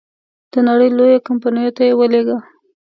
[0.51, 2.37] د نړی لویو کمپنیو ته یې ولېږه.